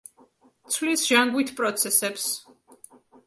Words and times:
ცვლის 0.75 1.03
ჟანგვით 1.09 1.53
პროცესებს. 1.61 2.25